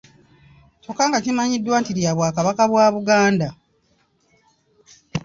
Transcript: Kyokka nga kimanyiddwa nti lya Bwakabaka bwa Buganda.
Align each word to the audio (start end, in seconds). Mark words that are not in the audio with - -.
Kyokka 0.83 1.03
nga 1.09 1.19
kimanyiddwa 1.25 1.77
nti 1.81 1.91
lya 1.97 2.11
Bwakabaka 2.17 2.63
bwa 2.71 2.85
Buganda. 2.95 3.49